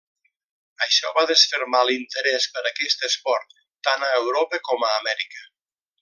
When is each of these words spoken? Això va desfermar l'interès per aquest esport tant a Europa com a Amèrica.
Això 0.83 1.09
va 1.17 1.25
desfermar 1.31 1.81
l'interès 1.89 2.47
per 2.57 2.63
aquest 2.69 3.05
esport 3.11 3.53
tant 3.89 4.07
a 4.09 4.13
Europa 4.21 4.61
com 4.71 4.87
a 4.91 4.95
Amèrica. 5.03 5.45